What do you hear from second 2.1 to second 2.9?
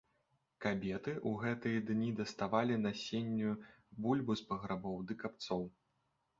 даставалі